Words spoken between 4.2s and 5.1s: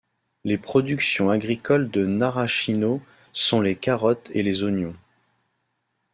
et les oignons.